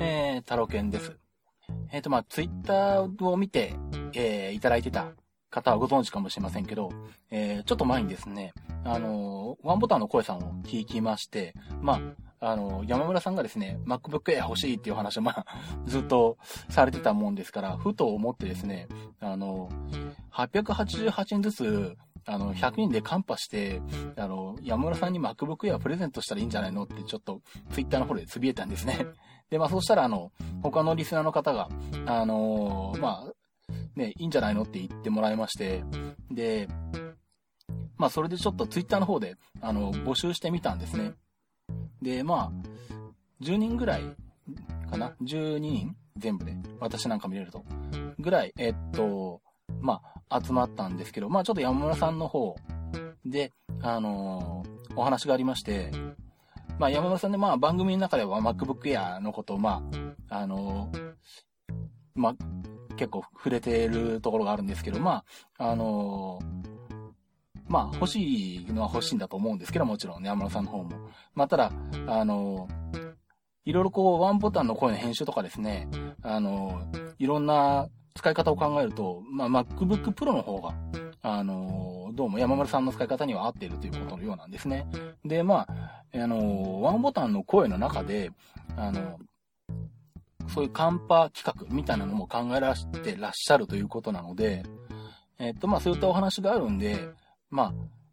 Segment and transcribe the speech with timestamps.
[0.00, 1.16] えー、タロケンです。
[1.90, 3.74] えっ、と、まあ、ツイッターを見て、
[4.14, 5.12] えー、いただいてた
[5.50, 6.90] 方はご存知かもしれませんけど、
[7.30, 8.52] えー、ちょっと前にですね、
[8.84, 12.00] あのーワンボタンの声さんを聞きまして、ま
[12.40, 15.46] あ、あのー山村さんがですね、MacBook Air 欲しいっていう話を、まあ、
[15.86, 16.38] ずっと
[16.68, 18.88] されてたもんですから、ふと思ってですね、
[19.20, 21.96] あのー888円ずつ、
[22.28, 23.80] あの、100円でカンパして、
[24.16, 27.40] あの、山村さんに MacBook Air プレゼントしたらいいんじゃないのってちょっと、
[27.72, 29.06] ツイッターの方でつぶやいたんですね。
[29.50, 30.30] で、まあ、そうしたら、あの、
[30.62, 31.68] 他のリスナーの方が、
[32.06, 33.32] あのーまあ、
[33.96, 35.82] ね、いいんじゃないのって言ってもらいまして、
[36.30, 36.68] で、
[37.96, 41.14] まあ、それでちょっとツイッターの方で、あの、募集してみたんですね。
[42.02, 44.02] で、まあ、10人ぐらい
[44.90, 46.54] かな ?12 人全部で。
[46.78, 47.64] 私なんか見れると。
[48.18, 49.40] ぐらい、えっと、
[49.80, 52.56] まあ、集まったんですけど、まあ、ちょっと山村さんの方
[53.24, 55.92] で、あのーお話がありまして、
[56.78, 59.82] まあ、山村さんで、まあ、番組の中では MacBook Air のことを、ま
[60.28, 61.12] あ、あのー
[62.14, 62.34] まあ、
[62.96, 65.24] 結構触れてるところがあるんですけど、ま
[65.58, 66.68] あ、あのー
[67.68, 70.90] まあ、欲しいのは欲しいんだと思うんですけど、もちろんね、山村さんの方も。
[71.34, 71.70] まあ、ただ、
[72.06, 72.98] あのー
[73.64, 75.88] いろいろこう、ワンボタンの声の編集とかですね、
[76.22, 80.74] あのいろんな使い方を考えると、まあ、MacBook Pro の方が、
[81.22, 84.88] あのーどうも山村さんの使い方には合っているということのようなんですね。
[85.24, 88.32] で、まあ、あのーワンボタンの声の中で、
[88.76, 89.20] あの
[90.48, 94.64] そういうカンパ企画みたいなのも考えらしてらっしゃるということなので、
[95.38, 97.08] えっと、まあ、そういったお話があるんで、
[97.50, 97.72] ま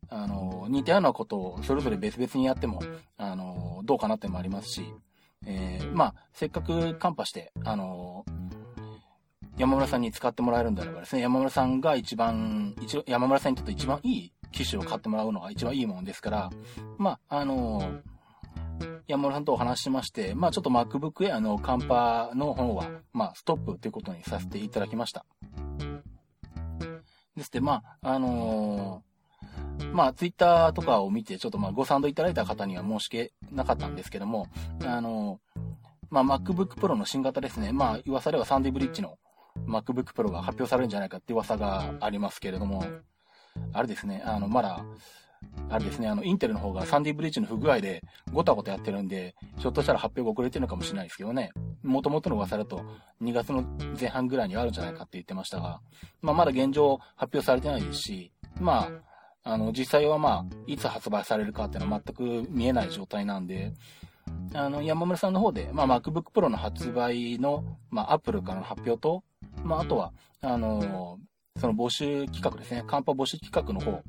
[0.10, 2.80] あ、あの、似たようなことをそれぞれ別々にやっても、
[3.18, 4.86] あの、どうかなってもありますし、
[5.48, 8.05] えーまあ、せっかくカンパして、あの、
[9.58, 16.50] 山村さんに使ってもらえるんであればですね、山村さんが一番、一山村さんにとって一番いい機種を買ってもらうのが一番いいものですから、
[16.98, 18.02] まあ、あの、
[19.08, 25.26] 山村さんとお話しまして、まあちょっと MacBook Air のカンパの方は、まあストップということにさせていただきました。
[27.36, 29.16] ですで、まあ、あのー
[29.92, 34.48] まあツイッターとかを見て、ちょっとまあご賛同いただいた方には申し訳なかったんですけども、
[34.84, 35.40] あの
[36.10, 39.18] まあ MacBook Pro の新型ですね、まあ噂ではサンディブリッジの
[39.68, 42.86] MacBook Pro が発表されるんじゃないかって噂がありますけれども、
[43.74, 44.84] あれですね、あの、まだ、
[45.70, 48.02] あれですね、あの、インテルの方がサンディブリッジの不具合で
[48.34, 51.52] ごたごたやってるんで、ひょっとしたら発表が遅れてるのかもしれないですけどね。
[51.84, 52.84] 元々の噂だと
[53.22, 53.64] 2月の
[54.00, 55.82] 前半ぐらいにはあるんじゃないかって言ってましたが、
[56.22, 58.90] まあまだ現状発表されてないですし、ま
[59.44, 63.74] あ、あの、実際はまあ、いつ発売されるかっていうのは全く見えない状態なんで、
[64.54, 69.24] あの、山村さんの方で、まあ MacBook Pro の発売の、まあ Apple からの発表と、
[69.66, 71.20] まああとは、あの、
[71.60, 74.04] その募集企画ですね、カンパ募集企画の方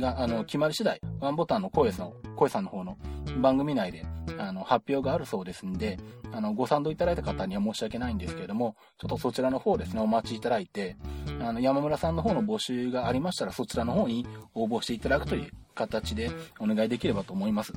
[0.00, 2.96] が、あの、決まり次第、ワンボタンの声さん、声さんの方の
[3.40, 4.04] 番組内で、
[4.38, 5.98] あの、発表があるそうですんで、
[6.32, 10.96] あの、ご賛同いただいた方には申し訳ないんですけれども、ちょっとそちらの方ですね、お待ちいただいて、
[11.40, 17.72] あの、山村さんの方の募集がありましたら、そちらの方に応募していただくという形でお願いできればと思います。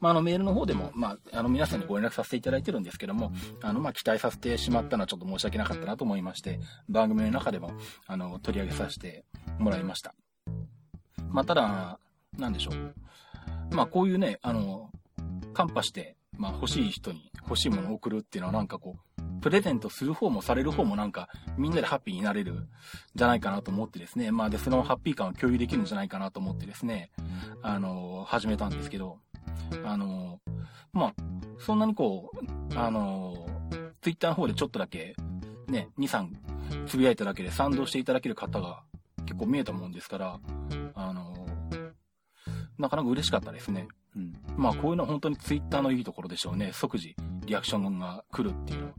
[0.00, 7.72] まあ、あの、メールの方でも、まあ、あの、皆さんにご連絡させていただいてるんですけども、あの、まあ、期待させてしまったのはちょっと申し訳なかったなと思いまして、番組の中でも、
[8.06, 9.24] あの、取り上げさせて
[9.58, 10.14] もらいました。
[11.28, 11.98] まあ、ただ、
[12.38, 12.94] なんでしょう。
[13.74, 14.90] まあ、こういうね、あの、
[15.54, 22.68] カンパして、まあ、欲しい人に欲しいものを送るっていうのはなんかこう、プレゼントする方もされる方もなんか、みんなでハッピーになれるん
[23.14, 27.10] じゃないかなと思ってですね、まあ、で、そのハッピー感を共有できるんじゃないかなと思ってですね、
[27.62, 29.18] あの、始めたんですけど、
[29.84, 30.40] あの、
[30.92, 31.14] まあ、
[31.58, 33.46] そんなにこう、あの、
[34.00, 35.14] ツイッターの方でちょっとだけ、
[35.68, 38.82] ね、2、3つぶやいただけで賛同していただける方が
[39.24, 40.40] 結構見えたもんですから、
[40.94, 41.46] あの、
[42.78, 43.88] なかなか嬉しかったですね。
[44.14, 44.32] うん。
[44.56, 46.72] まあ、こういうのは本当にツイッターのいいところでしょうね。
[46.72, 48.92] 即時リアクションが来るっていうのは。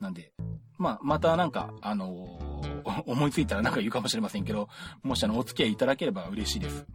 [0.00, 0.32] なんで、
[0.78, 2.38] まあ、またなんか、あの
[3.06, 4.68] 思いついたらなんか言うかもしれませんけど、
[5.02, 6.86] もしあの、お付き合いいただければ嬉しいです。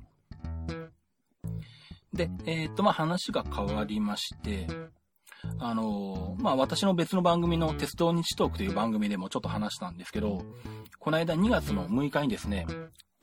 [2.13, 4.67] で、えーっと、まあ、話が変わりまして、
[5.59, 10.45] あのまあ、私の別の番組の鉄道日トークという番組でもちょっと話したんですけど、
[10.99, 12.65] この間2月の6日にですね、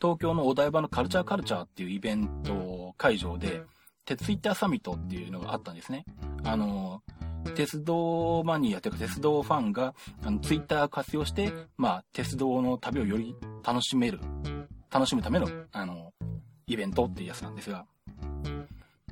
[0.01, 3.63] 東京のお台場のカルチャーカルチャーっていうイベント会場で、
[4.05, 6.05] 鉄ツイッターサミットっていうのがあったんですね。
[6.45, 7.03] あの、
[7.55, 14.21] 鉄道マニアというか鉄道ファンが、あの、ツイッターを活用して、まあ、鉄道の旅をより楽しめる、
[14.91, 16.13] 楽しむための、あの、
[16.67, 17.87] イベントっていうやつなんですが。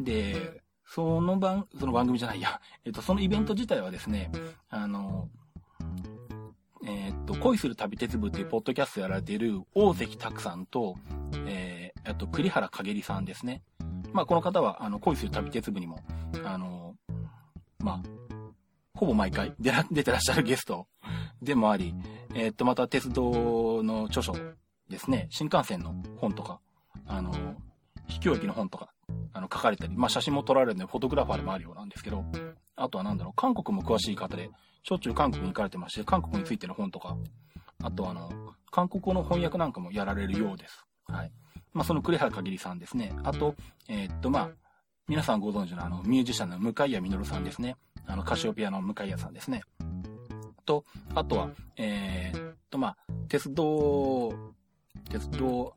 [0.00, 4.30] で、その番、その番組じゃないや、 えっと、そのイベント自体はですね、
[4.70, 5.28] あの、
[6.84, 10.96] えーっと、恋する旅鉄部っていうポッドキャストやられている大関拓さんと、
[11.46, 13.62] えー、あと栗原かげりさんですね。
[14.12, 16.02] まあ、この方は、あの、恋する旅鉄部にも、
[16.44, 16.96] あの、
[17.78, 18.02] まあ、
[18.94, 20.88] ほぼ毎回出ら 出てらっしゃるゲスト
[21.42, 21.94] でもあり、
[22.34, 24.34] えっと、また鉄道の著書
[24.88, 26.60] ですね、新幹線の本とか、
[27.06, 27.32] あの、
[28.06, 28.90] 秘境駅の本とか、
[29.32, 32.24] あの、書かれたり、まあ、写真も撮られるんで、フォトグラファーでもあるようなんですけど、
[32.76, 34.50] あとはなんだろう、韓国も詳しい方で、
[34.82, 37.16] しょっちゅう韓国に行かれてまして、韓国についての本とか、
[37.82, 38.30] あとあの、
[38.70, 40.84] 韓国語の翻訳なんかもやられるようです。
[41.06, 41.32] はい。
[41.72, 43.14] まあ、その栗原かぎりさんですね。
[43.22, 43.54] あと、
[43.88, 44.50] えー、っと、まあ、
[45.08, 47.76] 皆さんご存知のあの、ミュージシャンの向谷実さんですね。
[48.06, 49.62] あの、カシオペアの向谷さんですね。
[50.68, 50.84] と、
[51.14, 52.96] あとは、えー、っと、まあ、
[53.28, 54.32] 鉄道、
[55.10, 55.74] 鉄道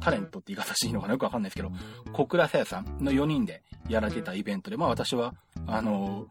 [0.00, 1.70] タレントって言い方していいのかなよくわかんないですけど、
[2.12, 5.34] 小倉さやさんの4人でやられてたイベントで、まあ私は、
[5.66, 6.26] あの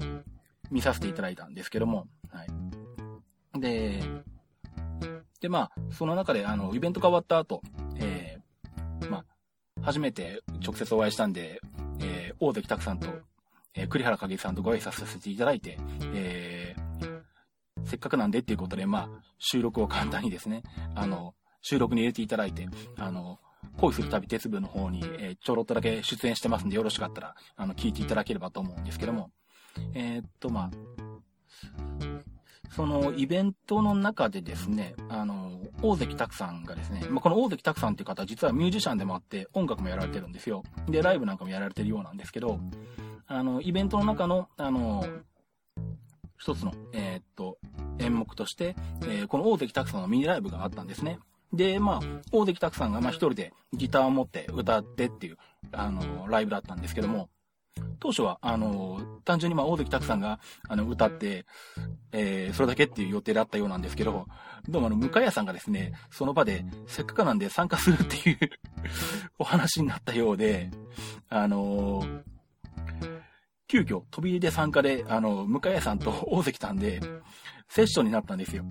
[0.00, 0.22] ー、
[0.70, 3.60] 見させていただいたんですけども、はい。
[3.60, 4.02] で、
[5.40, 7.62] で、まあ、その中で、あの、イベントが終わった後、
[7.98, 9.24] えー、まあ、
[9.82, 11.60] 初めて直接お会いしたんで、
[12.00, 13.08] えー、大関拓さんと、
[13.74, 15.78] えー、栗原影さんとご挨拶させていただいて、
[16.14, 17.22] えー、
[17.84, 20.64] せっかくなんでっていうことで、まあ、収録を簡単にですね、
[20.96, 21.34] あの、
[21.66, 23.40] 収録に入れていただいて、あの、
[23.78, 29.32] 恋する旅鉄部の方に、えー、ちょろっとだけ出演してますんで、よろしかったら、あの、聞いていただければと思うんですけども、
[29.92, 30.70] えー、っと、まあ、
[32.70, 40.62] そのイベントの中でですね、あの、大関拓さんがですね、まあ、この大関拓さんっていう方は実はミュージシャンでもあって音楽もやられてるんですよ。
[40.88, 42.60] で、ライブなんかもやられてるようなんですけど、
[43.26, 45.04] あの、イベントの中の、あの、
[46.38, 47.58] 一つの、えー、っと、
[47.98, 51.18] 演目として、えー、この大関拓さんのミニライブがあったんですね。
[51.52, 55.38] で、まあ、大関拓さんが、まあ一人でギターを持って歌ってっていう、
[55.72, 57.28] あの、ライブだったんですけども、
[57.98, 60.38] 当初は、あの、単純にまあ、大関拓さんが、
[60.68, 61.46] あの、歌って、
[62.12, 64.26] えー、それだけっていう予定だったようなんですけど、
[64.68, 68.38] どうもあの、向谷さんがですね、その場で、せっかくなんで参加するっていう
[69.38, 70.70] お話になったようで、
[71.28, 72.22] あのー、
[73.68, 77.00] 急遽、飛び入りで参加で、あの、向谷さんと大関さんで、
[77.68, 78.64] セッションになったんですよ。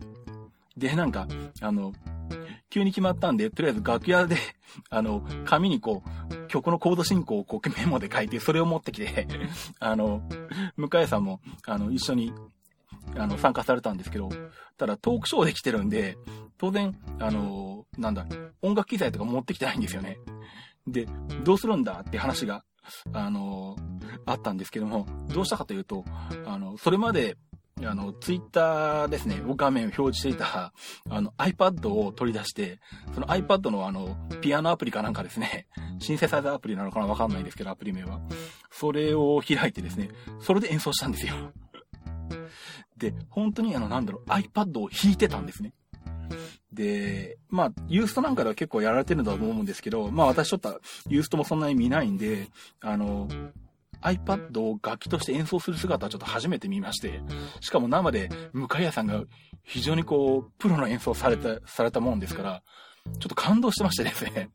[0.77, 1.27] で、なんか、
[1.61, 1.93] あの、
[2.69, 4.37] 急に決まったんで、とりあえず楽屋で
[4.89, 9.27] あの、紙にこう、曲のコード進行をこうメモで書いて、それを持ってきて
[9.79, 10.21] あの、
[10.77, 12.33] 向井さんも、あの、一緒に、
[13.15, 14.29] あの、参加されたんですけど、
[14.77, 16.17] ただトークショーで来てるんで、
[16.57, 18.25] 当然、あの、なんだ、
[18.61, 20.17] 音楽機材とか持ってきてないんですよね。
[20.87, 21.07] で、
[21.43, 22.63] どうするんだって話が、
[23.13, 23.75] あの、
[24.25, 26.05] あったんですけども、どうしたかというと、
[26.45, 27.37] あの、それまで
[27.83, 30.71] あの、ツイッターですね、画面を表示していた、
[31.09, 32.79] あの、iPad を取り出して、
[33.13, 35.67] その iPad のあの、ピアノアプリかなんかですね、
[35.99, 38.21] シンセサイザーアプリなのかなわかんないんですけど、アプリ名は。
[38.71, 41.33] それを開いてですね、それで演奏したんですよ。
[42.95, 45.73] で、本当にあの、なんだろう、iPad を弾いてたんですね。
[46.71, 50.79] で、まあ、ユーストなんかでは結構やられてるんだと思うんですけど、まあ私ちょっと
[51.09, 52.47] ユーストもそんなに見ないんで、
[52.81, 53.27] あの、
[54.01, 57.21] iPad を楽器として演奏する姿はちょっと初めて見まして、
[57.59, 59.23] しかも生で向谷さんが
[59.63, 62.63] 非常にこう、プロの演奏された、されたもんですから、
[63.19, 64.49] ちょっと感動してましてですね。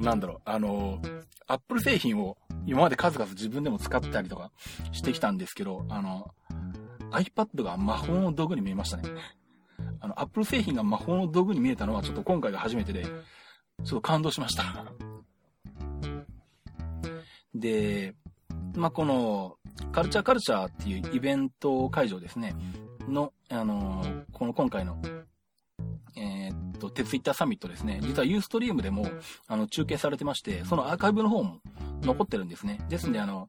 [0.00, 1.00] なんだろう、あの、
[1.46, 2.36] Apple 製品を
[2.66, 4.52] 今まで数々自分でも使ったりとか
[4.92, 6.30] してきたんですけど、あの、
[7.10, 9.10] iPad が魔法の道具に見えましたね。
[10.00, 14.84] あの、Apple 製品が魔法の道具に見えたのはちょっと今回が初めてで、ちょっと感動しました。
[17.54, 18.14] で、
[18.78, 19.56] まあ、この、
[19.92, 22.54] カルチャーカルチャーっていうイベント会場ですね、
[23.08, 25.02] の、あのー、この今回の、
[26.16, 29.10] えー、っと、ツイッターサミットですね、実はユーストリームでも、
[29.48, 31.60] あの、中継されてまして、そのアーカイブの方も
[32.02, 32.80] 残ってるんですね。
[32.88, 33.48] ですんで、あの、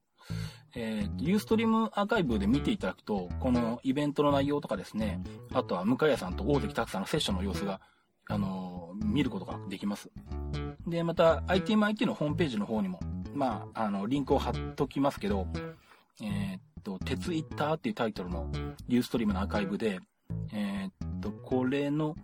[0.75, 5.21] えー、ユーストリームアーカイブで見ていただくと、このイベントの内容とかですね、
[5.53, 7.81] あとは向谷さんと大関拓さんのセッションの様子が、
[8.27, 10.09] あのー、見ることができます。
[10.87, 12.99] で、また、ITMIT のホームページの方にも、
[13.33, 15.47] まあ、あの、リンクを貼っときますけど、
[16.21, 18.49] えー、っと、鉄イッターっていうタイトルの
[18.87, 19.99] ユーストリームのアーカイブで、
[20.53, 22.15] えー、っと、これの、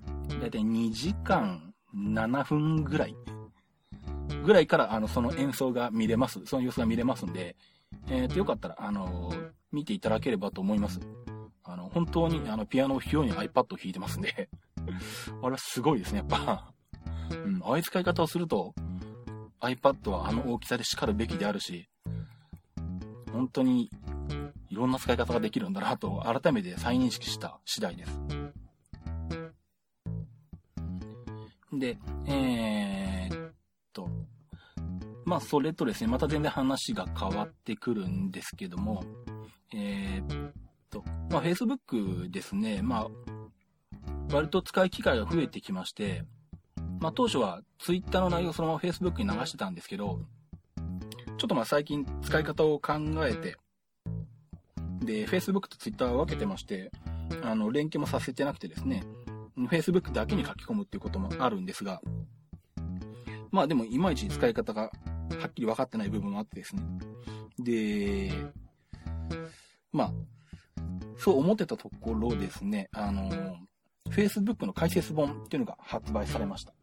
[0.41, 3.15] だいたい2時間7分ぐらい、
[4.43, 6.41] ぐらいから、あの、その演奏が見れます。
[6.45, 7.55] その様子が見れますんで、
[8.09, 9.33] え、っと、よかったら、あの、
[9.71, 10.99] 見ていただければと思います。
[11.63, 14.49] あの、本当に、あの、ピアノを弾くように iPad を弾いてますんで
[15.41, 16.71] あれはすごいですね、やっぱ
[17.31, 18.73] うん、ああいう使い方をすると、
[19.65, 21.87] iPad はあの大きさで叱るべきであるし、
[23.31, 23.89] 本当に
[24.69, 28.19] いろんな使い方ができるんだなと改めて再認識した次第です。
[31.73, 33.51] で、えー、っ
[33.91, 34.09] と、
[35.25, 39.03] まあそれとですね、また全然話が変わってくるんですけども、
[39.73, 40.51] えー、っ
[40.89, 43.07] と、まあ Facebook ですね、まあ
[44.31, 46.23] 割と使い機会が増えてきまして、
[47.05, 50.21] まあ、当初は Twitter の内容をそのまま Facebook に流してたんですけど、
[51.37, 52.93] ちょっとまあ最近使い方を考
[53.27, 53.57] えて、
[55.01, 56.89] で、Facebook と Twitter は分けてまして、
[57.43, 59.03] あの、連携もさせてなくてですね、
[59.69, 62.01] Facebook だけに書き込むっていうこともあるんですが、
[63.51, 64.89] まあでもいまいち使い方がは
[65.47, 66.81] っきり分かってない部分もあってですね。
[67.59, 68.31] で、
[69.91, 70.11] まあ、
[71.19, 73.29] そう思ってたところですね、あの、
[74.09, 76.73] Facebook の解説本っていうのが発売されました。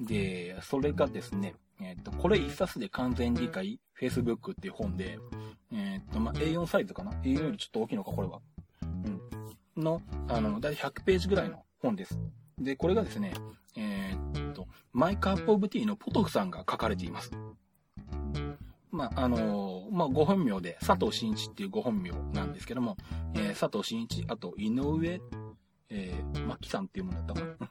[0.00, 5.18] で、それがですね、えっ、と、これ一冊で完全理解 Facebook っていう本で、
[5.72, 8.40] えっ、と、まあ、A4 サイズかな ?A4 よりちょっと大きいのか、これは。
[8.82, 8.86] う
[9.80, 9.82] ん。
[9.82, 12.18] の、あの、だいたい100ページぐらいの本です。
[12.58, 13.32] で、これがですね、
[13.76, 17.30] えーっと、マイカップオブティーのポトフさんが書かれています。
[18.90, 22.96] まあ、あのーまあ、ご本名で佐藤真一っていうご本名なんですけども、
[23.34, 25.20] えー佐藤真一、あと井上、
[25.90, 27.70] えー、マキさんっていうものだったかな？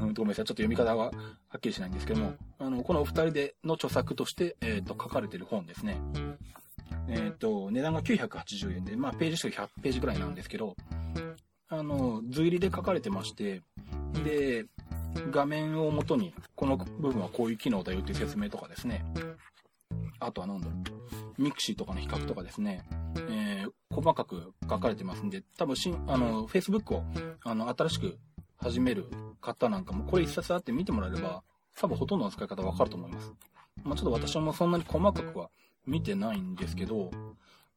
[0.00, 0.44] うん、ごめんなさい。
[0.44, 1.10] ちょっと読み方がは
[1.56, 6.00] っきりしないんですけども、あの、このお二人での著作として、えーっと、書かれてる本ですね。
[7.08, 10.76] えーっと、値段が980円で、まあ、ページ数100ページぐらいなんですけど、
[11.68, 13.62] あの、図入りで書かれてまして、
[14.24, 14.66] で、
[15.30, 19.04] 画面を元に、この部分はこういう機能だよっていう説明とかですね。
[20.20, 20.72] あとは何だろ
[21.38, 21.42] う。
[21.42, 22.84] mixi とかの比較とかですね。
[23.28, 27.04] えー細かく書かれてますんで、多分しん、あの、Facebook を、
[27.42, 28.18] あの、新しく
[28.60, 29.06] 始める
[29.40, 31.42] 方なんかも、これ一冊あって見てもらえれば、
[31.76, 33.32] 多分ほとんどの使い方わかると思います。
[33.82, 35.50] まあちょっと私もそんなに細かくは
[35.86, 37.10] 見てないんですけど、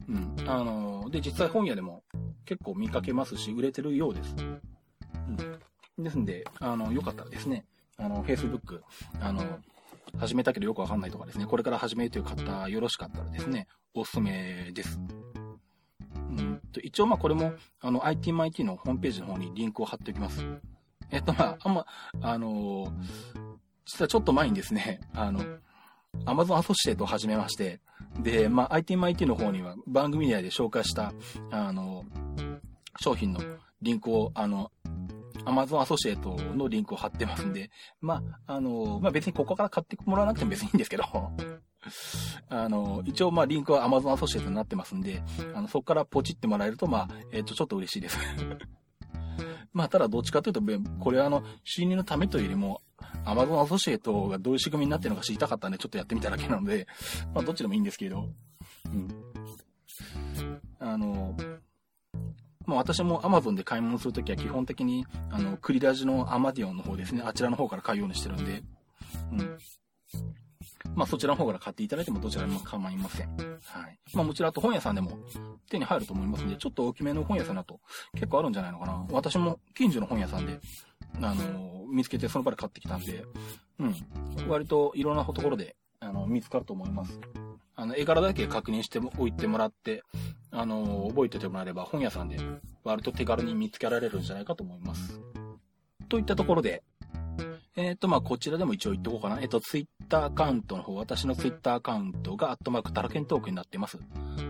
[0.08, 0.36] うん。
[0.48, 2.04] あの、で、実際本屋でも
[2.46, 4.36] 結構見かけますし、売れてるようです。
[4.38, 6.04] うん。
[6.04, 7.66] ですんで、あの、よかったらですね、
[7.98, 8.82] あの、Facebook、
[9.22, 9.60] あの、
[10.18, 15.00] 始めたけどよくわかんないとかですね、これから始めるという方、よろしかったらですね、おすすめです。
[16.16, 20.46] うんと、一応まあこれも、あの、ITMIT のホームページの方にリンクを貼っておきます。
[21.14, 21.86] えっとまあ、あんま、
[22.22, 22.92] あの
[23.86, 25.40] 実はちょっと前にですね、 あの、
[26.26, 27.80] Amazon アソシエイトを始めまして、
[28.20, 31.14] で、まあ、ITMIT の方には番組内で紹介した、
[31.52, 32.04] あの、
[33.00, 33.40] 商品の
[33.82, 34.72] リンクを、あの、
[35.46, 37.70] Amazon アソシエイトのリンクを貼ってますんで、
[38.02, 41.04] まあ、あの、まあ、別にここから買ってもらわなくても別にいいんですけど、
[42.50, 45.22] あの、一応、まあ、リンクは Amazon アソシエイトになってますんで、
[45.54, 48.18] あの、そこからポチってもらえると、まあ、えっ、と、ちょっと嬉しいです。
[49.74, 50.62] まあ、ただ、どっちかというと、
[51.00, 52.82] これはあの、収入のためというよりも、
[53.26, 56.88] Amazon アソシエイトがどういう仕組みになってるのか知りたかったんで、ちょっとやってみただけなので、
[57.34, 58.30] まあ、どっちでもいいんですけど、
[58.86, 59.10] うん。
[60.80, 61.36] あの、
[62.66, 68.64] まあ、私も Amazon で買い物するときは基本的に、あの、クリラジのアマディオンの方ですね、あちらの方から買うようにしてるんで、
[69.32, 69.58] うん。
[70.96, 73.30] まあ、そちらの方から買っていただいてもどちらでも構いません。
[73.36, 74.00] はい。
[74.14, 75.18] まあ、もちろんあと本屋さんでも
[75.70, 77.80] 手に入ると思いますんで、ちょっと大きめの本屋さんだと
[78.14, 79.06] 結構あるんじゃないのかな。
[79.12, 80.60] 私も近所の本屋さんで、
[81.22, 83.26] あの、見つけてその場で買ってきたんで、
[83.80, 83.96] うん。
[84.48, 87.20] 割といろんなところで、あの、見つかると思います。
[87.76, 90.04] あの、絵柄だけ確認しておいてもらって、
[90.52, 92.38] あの、覚えててもらえれば本屋さんで
[92.84, 95.20] 割と手軽に見つけられるんじゃないかと思います。
[96.10, 96.84] といったところで、
[97.76, 99.42] えっ、と、まあ、こちらでも一応言っておこうかな。
[99.42, 103.98] えっ、と、ツイッターアカウントの方、私のツイッターアカウントが、アットマークタラケントークになっています。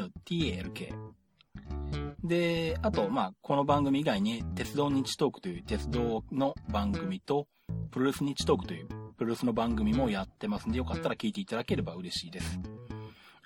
[2.25, 7.47] で、あと、まあ、この番組以外に、鉄道日トークという鉄道の番組と、
[7.91, 12.59] プロレス日トークというプロレスの番組もやってますんで、よかったら聞いていただければ嬉しいです。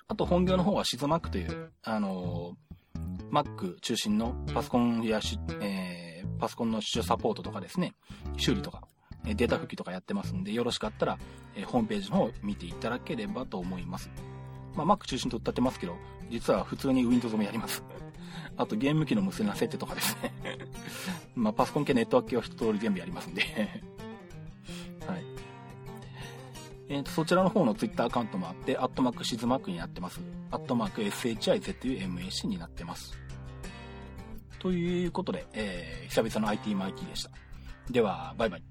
[0.07, 7.93] あと、本業の方はシズマックという、あのー、Mac 中心のパソコンやし、えー、パソコンの主サポートとかですね、
[8.37, 8.87] 修理とか、
[9.25, 11.17] えデータ復帰とかやってますんで、よろしかったら、
[11.55, 14.09] えホームページの方を見ていただければと思います。
[14.75, 15.95] まあ、Mac 中心と歌ってますけど、
[16.29, 17.83] 実は普通に Windows もやります。
[18.57, 20.33] あと、ゲーム機の無線な設定とかですね。
[21.35, 23.41] まあ、パソコン系ネットワーク系は一通り全部やりますんで。
[25.07, 25.23] はい。
[26.89, 30.21] えーと、そちらの方の Twitter アカウントもあって、アットマークシズマックになってます。
[30.51, 33.17] アットマーク SHIZUMAC になってます。
[34.59, 37.31] ということで、えー、久々の IT マイティでした。
[37.89, 38.63] では、バイバイ。